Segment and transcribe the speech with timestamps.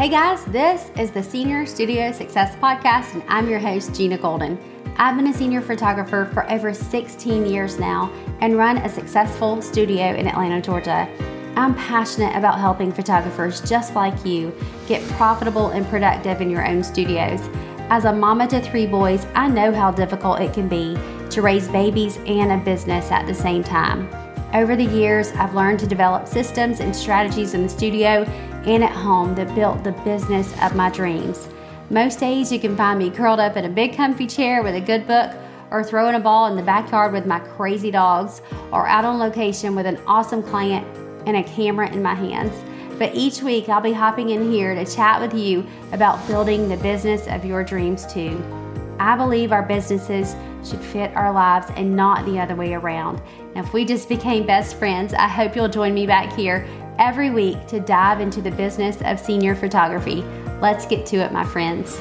[0.00, 4.58] Hey guys, this is the Senior Studio Success Podcast, and I'm your host, Gina Golden.
[4.96, 8.10] I've been a senior photographer for over 16 years now
[8.40, 11.06] and run a successful studio in Atlanta, Georgia.
[11.54, 14.58] I'm passionate about helping photographers just like you
[14.88, 17.40] get profitable and productive in your own studios.
[17.90, 20.96] As a mama to three boys, I know how difficult it can be
[21.28, 24.08] to raise babies and a business at the same time.
[24.54, 28.24] Over the years, I've learned to develop systems and strategies in the studio
[28.64, 31.48] and at home that built the business of my dreams.
[31.88, 34.80] Most days, you can find me curled up in a big comfy chair with a
[34.80, 35.32] good book,
[35.70, 39.74] or throwing a ball in the backyard with my crazy dogs, or out on location
[39.74, 40.86] with an awesome client
[41.26, 42.52] and a camera in my hands.
[42.98, 46.76] But each week, I'll be hopping in here to chat with you about building the
[46.76, 48.42] business of your dreams too.
[48.98, 53.22] I believe our businesses should fit our lives and not the other way around.
[53.54, 56.68] Now, if we just became best friends, I hope you'll join me back here
[56.98, 60.22] every week to dive into the business of senior photography.
[60.60, 62.00] Let's get to it, my friends.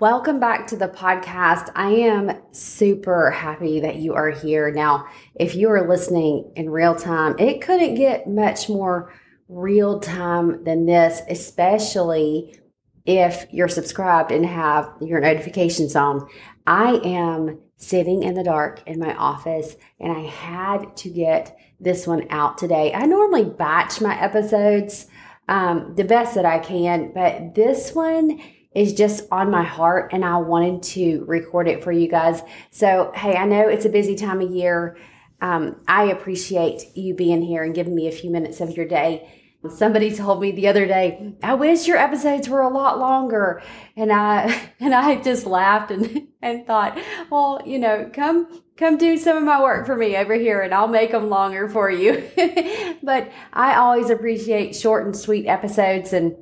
[0.00, 1.70] Welcome back to the podcast.
[1.76, 4.72] I am super happy that you are here.
[4.72, 9.14] Now, if you are listening in real time, it couldn't get much more
[9.48, 12.58] real time than this, especially
[13.06, 16.28] if you're subscribed and have your notifications on.
[16.66, 22.06] I am sitting in the dark in my office and I had to get this
[22.06, 22.92] one out today.
[22.94, 25.06] I normally batch my episodes
[25.48, 28.40] um, the best that I can, but this one
[28.74, 32.42] is just on my heart and I wanted to record it for you guys.
[32.70, 34.96] So, hey, I know it's a busy time of year.
[35.40, 39.43] Um, I appreciate you being here and giving me a few minutes of your day
[39.70, 43.62] Somebody told me the other day, I wish your episodes were a lot longer.
[43.96, 46.98] And I and I just laughed and, and thought,
[47.30, 50.74] well, you know, come come do some of my work for me over here and
[50.74, 52.28] I'll make them longer for you.
[53.02, 56.36] but I always appreciate short and sweet episodes and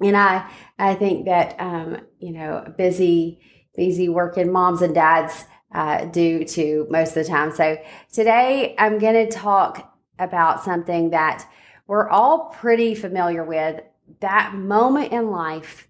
[0.00, 3.40] and I I think that um, you know, busy
[3.76, 7.52] busy working moms and dads uh, do too most of the time.
[7.52, 7.78] So
[8.12, 11.46] today I'm going to talk about something that
[11.88, 13.80] we're all pretty familiar with
[14.20, 15.88] that moment in life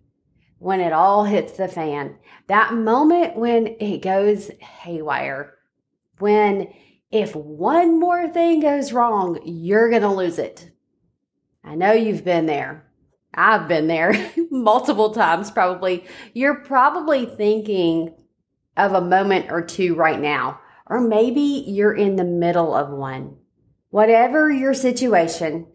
[0.58, 2.16] when it all hits the fan,
[2.46, 5.54] that moment when it goes haywire,
[6.18, 6.72] when
[7.10, 10.70] if one more thing goes wrong, you're going to lose it.
[11.64, 12.86] I know you've been there.
[13.34, 16.04] I've been there multiple times, probably.
[16.32, 18.14] You're probably thinking
[18.76, 23.36] of a moment or two right now, or maybe you're in the middle of one.
[23.90, 25.66] Whatever your situation,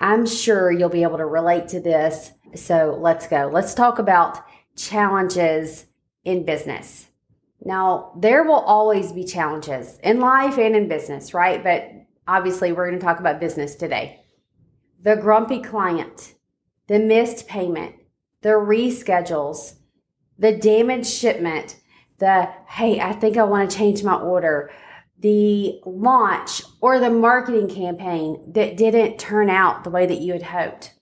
[0.00, 2.32] I'm sure you'll be able to relate to this.
[2.54, 3.50] So let's go.
[3.52, 4.44] Let's talk about
[4.76, 5.86] challenges
[6.24, 7.08] in business.
[7.62, 11.62] Now, there will always be challenges in life and in business, right?
[11.62, 11.90] But
[12.26, 14.20] obviously, we're going to talk about business today.
[15.02, 16.34] The grumpy client,
[16.86, 17.96] the missed payment,
[18.40, 19.74] the reschedules,
[20.38, 21.76] the damaged shipment,
[22.18, 24.70] the hey, I think I want to change my order,
[25.20, 30.42] the launch or the marketing campaign that didn't turn out the way that you had
[30.42, 30.94] hoped.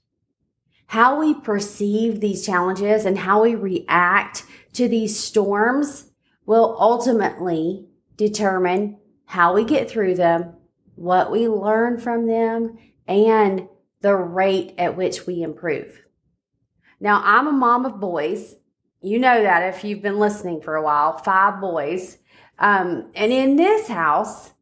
[0.86, 6.10] How we perceive these challenges and how we react to these storms
[6.46, 7.86] will ultimately
[8.16, 10.54] determine how we get through them,
[10.94, 13.68] what we learn from them, and
[14.00, 16.02] the rate at which we improve.
[17.00, 18.56] Now, I'm a mom of boys.
[19.00, 22.18] You know that if you've been listening for a while, five boys.
[22.58, 24.52] Um, and in this house,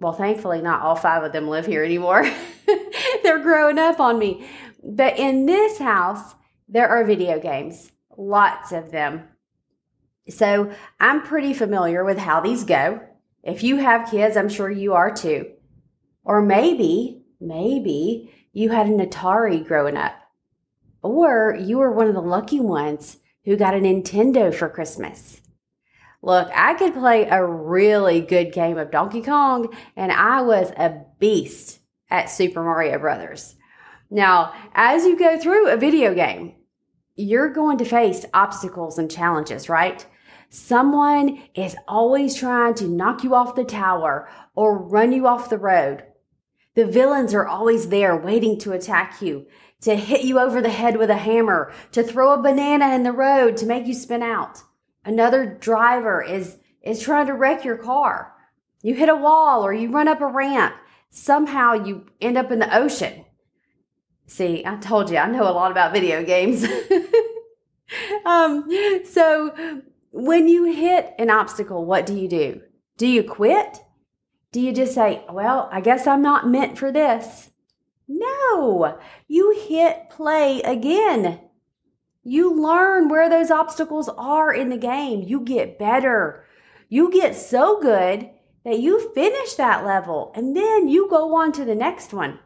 [0.00, 2.24] well, thankfully, not all five of them live here anymore.
[3.22, 4.46] They're growing up on me.
[4.82, 6.34] But in this house,
[6.68, 9.24] there are video games, lots of them.
[10.28, 13.00] So I'm pretty familiar with how these go.
[13.42, 15.50] If you have kids, I'm sure you are too.
[16.22, 20.14] Or maybe, maybe you had an Atari growing up.
[21.02, 25.40] Or you were one of the lucky ones who got a Nintendo for Christmas.
[26.20, 31.04] Look, I could play a really good game of Donkey Kong, and I was a
[31.18, 31.78] beast
[32.10, 33.54] at Super Mario Brothers.
[34.10, 36.54] Now, as you go through a video game,
[37.14, 40.04] you're going to face obstacles and challenges, right?
[40.50, 45.58] Someone is always trying to knock you off the tower or run you off the
[45.58, 46.04] road.
[46.74, 49.46] The villains are always there waiting to attack you,
[49.82, 53.12] to hit you over the head with a hammer, to throw a banana in the
[53.12, 54.62] road to make you spin out.
[55.04, 58.34] Another driver is is trying to wreck your car.
[58.82, 60.74] You hit a wall or you run up a ramp.
[61.10, 63.24] Somehow you end up in the ocean.
[64.26, 66.64] See, I told you I know a lot about video games.
[68.24, 68.70] um,
[69.04, 72.60] so when you hit an obstacle, what do you do?
[72.96, 73.78] Do you quit?
[74.52, 77.50] Do you just say, well, I guess I'm not meant for this?
[78.06, 81.40] No, you hit play again.
[82.22, 85.22] You learn where those obstacles are in the game.
[85.22, 86.44] You get better.
[86.88, 88.30] You get so good
[88.64, 92.38] that you finish that level and then you go on to the next one.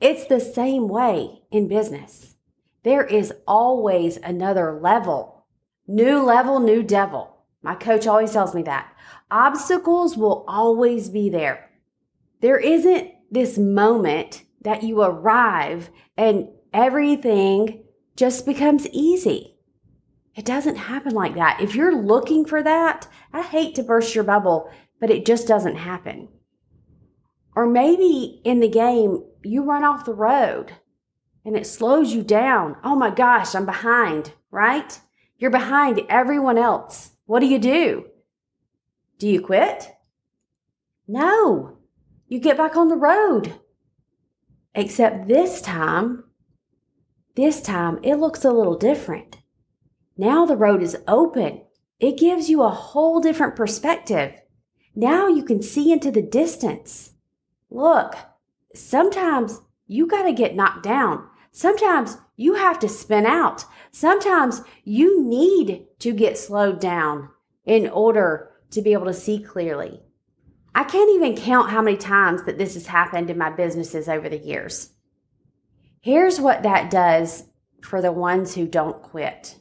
[0.00, 2.36] It's the same way in business.
[2.82, 5.46] There is always another level.
[5.86, 7.36] New level, new devil.
[7.62, 8.92] My coach always tells me that.
[9.30, 11.70] Obstacles will always be there.
[12.40, 17.81] There isn't this moment that you arrive and everything
[18.16, 19.56] just becomes easy.
[20.34, 21.60] It doesn't happen like that.
[21.60, 24.70] If you're looking for that, I hate to burst your bubble,
[25.00, 26.28] but it just doesn't happen.
[27.54, 30.72] Or maybe in the game, you run off the road
[31.44, 32.76] and it slows you down.
[32.82, 34.98] Oh my gosh, I'm behind, right?
[35.38, 37.10] You're behind everyone else.
[37.26, 38.06] What do you do?
[39.18, 39.92] Do you quit?
[41.06, 41.78] No,
[42.28, 43.54] you get back on the road.
[44.74, 46.24] Except this time,
[47.34, 49.38] this time it looks a little different.
[50.16, 51.62] Now the road is open.
[51.98, 54.34] It gives you a whole different perspective.
[54.94, 57.12] Now you can see into the distance.
[57.70, 58.14] Look,
[58.74, 61.26] sometimes you got to get knocked down.
[61.50, 63.64] Sometimes you have to spin out.
[63.90, 67.30] Sometimes you need to get slowed down
[67.64, 70.00] in order to be able to see clearly.
[70.74, 74.28] I can't even count how many times that this has happened in my businesses over
[74.28, 74.90] the years.
[76.02, 77.44] Here's what that does
[77.80, 79.54] for the ones who don't quit.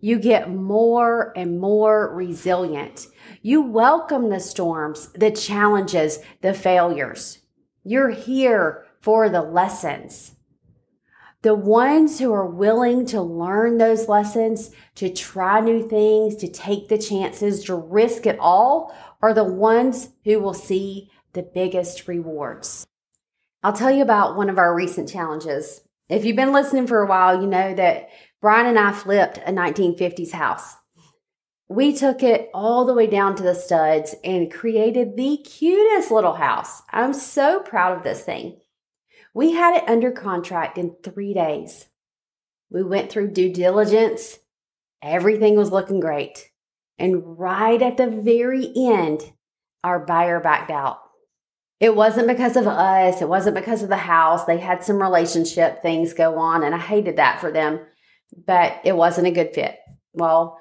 [0.00, 3.06] You get more and more resilient.
[3.42, 7.40] You welcome the storms, the challenges, the failures.
[7.82, 10.34] You're here for the lessons.
[11.42, 16.88] The ones who are willing to learn those lessons, to try new things, to take
[16.88, 22.86] the chances, to risk it all are the ones who will see the biggest rewards.
[23.64, 25.80] I'll tell you about one of our recent challenges.
[26.10, 28.10] If you've been listening for a while, you know that
[28.42, 30.74] Brian and I flipped a 1950s house.
[31.66, 36.34] We took it all the way down to the studs and created the cutest little
[36.34, 36.82] house.
[36.90, 38.60] I'm so proud of this thing.
[39.32, 41.86] We had it under contract in three days.
[42.68, 44.40] We went through due diligence.
[45.00, 46.50] Everything was looking great.
[46.98, 49.32] And right at the very end,
[49.82, 50.98] our buyer backed out.
[51.80, 54.44] It wasn't because of us, it wasn't because of the house.
[54.44, 57.80] They had some relationship things go on, and I hated that for them,
[58.46, 59.78] but it wasn't a good fit.
[60.12, 60.58] Well,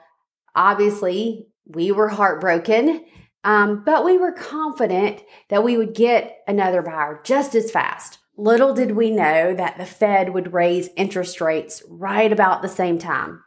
[0.56, 3.06] obviously, we were heartbroken,
[3.44, 8.19] um, but we were confident that we would get another buyer just as fast.
[8.36, 12.98] Little did we know that the Fed would raise interest rates right about the same
[12.98, 13.44] time.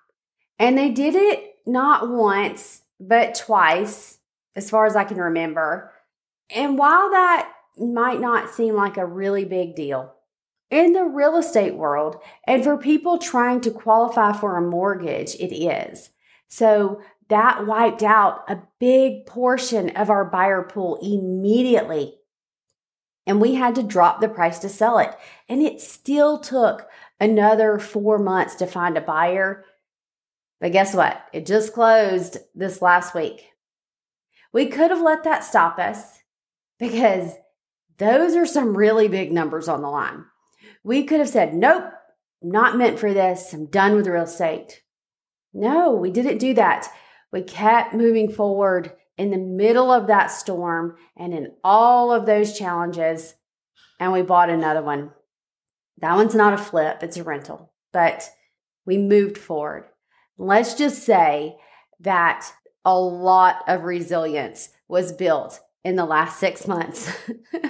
[0.59, 4.19] And they did it not once, but twice,
[4.55, 5.93] as far as I can remember.
[6.55, 10.15] And while that might not seem like a really big deal,
[10.71, 15.55] in the real estate world, and for people trying to qualify for a mortgage, it
[15.55, 16.11] is.
[16.49, 22.15] So that wiped out a big portion of our buyer pool immediately.
[23.27, 25.11] And we had to drop the price to sell it.
[25.49, 26.89] And it still took
[27.19, 29.65] another four months to find a buyer
[30.61, 31.23] but guess what?
[31.33, 33.53] It just closed this last week.
[34.53, 36.21] We could have let that stop us
[36.79, 37.33] because
[37.99, 40.25] those are some really big numbers on the line.
[40.85, 41.85] We could have said, nope,
[42.43, 43.53] not meant for this.
[43.53, 44.83] I'm done with real estate.
[45.53, 46.89] No, we didn't do that.
[47.33, 52.57] We kept moving forward in the middle of that storm and in all of those
[52.57, 53.35] challenges,
[53.99, 55.13] and we bought another one.
[55.99, 58.29] That one's not a flip, it's a rental, but
[58.85, 59.87] we moved forward.
[60.37, 61.57] Let's just say
[62.01, 62.53] that
[62.85, 67.09] a lot of resilience was built in the last six months.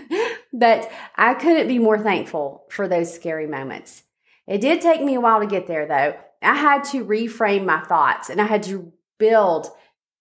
[0.52, 4.04] but I couldn't be more thankful for those scary moments.
[4.46, 6.16] It did take me a while to get there, though.
[6.40, 9.68] I had to reframe my thoughts and I had to build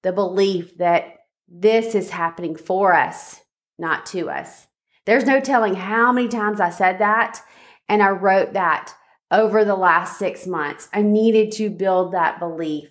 [0.03, 3.39] the belief that this is happening for us,
[3.79, 4.67] not to us.
[5.05, 7.41] There's no telling how many times I said that
[7.87, 8.93] and I wrote that
[9.31, 10.89] over the last six months.
[10.91, 12.89] I needed to build that belief.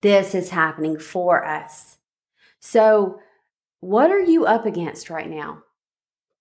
[0.00, 1.98] This is happening for us.
[2.60, 3.18] So,
[3.84, 5.62] what are you up against right now?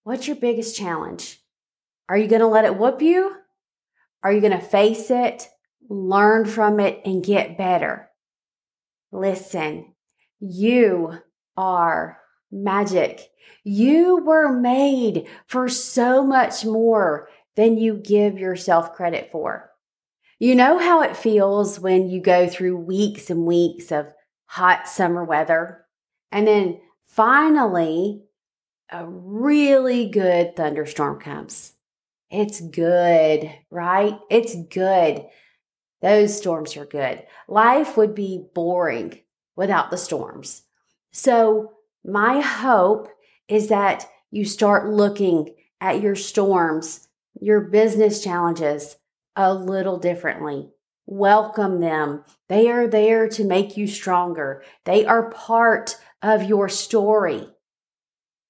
[0.04, 1.42] What's your biggest challenge?
[2.08, 3.36] Are you going to let it whoop you?
[4.24, 5.50] Are you going to face it,
[5.90, 8.10] learn from it, and get better?
[9.12, 9.94] Listen,
[10.40, 11.20] you
[11.58, 12.18] are
[12.50, 13.30] magic.
[13.66, 19.70] You were made for so much more than you give yourself credit for.
[20.40, 24.14] You know how it feels when you go through weeks and weeks of
[24.46, 25.86] hot summer weather,
[26.32, 26.80] and then
[27.16, 28.24] finally,
[28.92, 31.74] a really good thunderstorm comes.
[32.32, 34.20] It's good, right?
[34.30, 35.26] It's good.
[36.02, 37.24] Those storms are good.
[37.48, 39.20] Life would be boring
[39.56, 40.64] without the storms.
[41.12, 43.08] So, my hope
[43.48, 47.08] is that you start looking at your storms,
[47.40, 48.98] your business challenges
[49.36, 50.70] a little differently.
[51.06, 52.24] Welcome them.
[52.50, 54.64] They are there to make you stronger.
[54.86, 57.48] They are part of your story.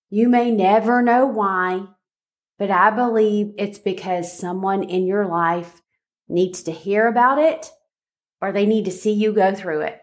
[0.10, 1.88] You may never know why,
[2.60, 5.82] but I believe it's because someone in your life
[6.30, 7.72] needs to hear about it
[8.40, 10.00] or they need to see you go through it.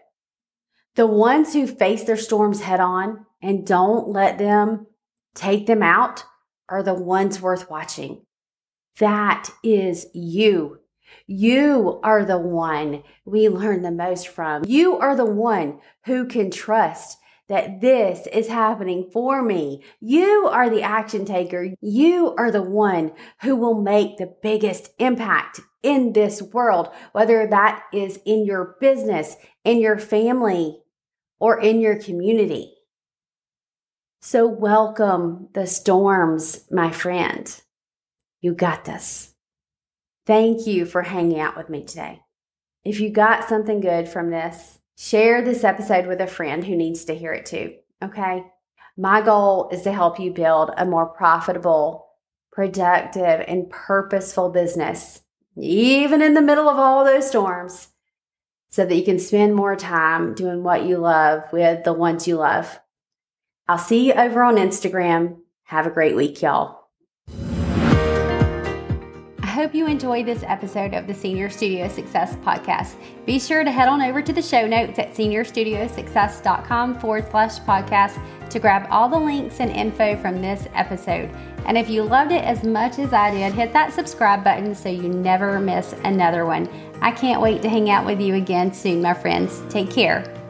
[0.95, 4.87] The ones who face their storms head on and don't let them
[5.33, 6.25] take them out
[6.67, 8.25] are the ones worth watching.
[8.99, 10.79] That is you.
[11.27, 14.63] You are the one we learn the most from.
[14.65, 17.17] You are the one who can trust
[17.51, 19.83] that this is happening for me.
[19.99, 21.75] You are the action taker.
[21.81, 27.83] You are the one who will make the biggest impact in this world, whether that
[27.91, 30.79] is in your business, in your family,
[31.41, 32.73] or in your community.
[34.21, 37.53] So, welcome the storms, my friend.
[38.39, 39.33] You got this.
[40.25, 42.21] Thank you for hanging out with me today.
[42.85, 47.05] If you got something good from this, share this episode with a friend who needs
[47.05, 47.73] to hear it too.
[48.03, 48.43] Okay.
[48.95, 52.05] My goal is to help you build a more profitable,
[52.51, 55.21] productive, and purposeful business,
[55.57, 57.87] even in the middle of all those storms,
[58.69, 62.35] so that you can spend more time doing what you love with the ones you
[62.35, 62.79] love.
[63.67, 65.37] I'll see you over on Instagram.
[65.63, 66.80] Have a great week, y'all.
[69.51, 72.95] I hope you enjoyed this episode of the Senior Studio Success Podcast.
[73.25, 78.17] Be sure to head on over to the show notes at seniorstudiosuccess.com forward slash podcast
[78.49, 81.29] to grab all the links and info from this episode.
[81.65, 84.87] And if you loved it as much as I did, hit that subscribe button so
[84.87, 86.69] you never miss another one.
[87.01, 89.61] I can't wait to hang out with you again soon, my friends.
[89.67, 90.40] Take care.